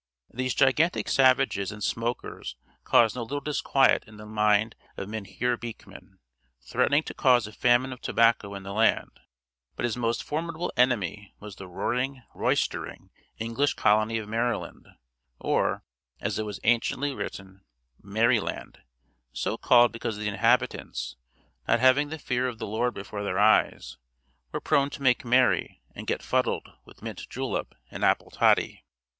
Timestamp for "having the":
21.79-22.17